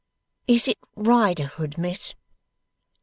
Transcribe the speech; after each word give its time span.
Is 0.47 0.67
it 0.67 0.79
Riderhood, 0.97 1.77
Miss? 1.77 2.15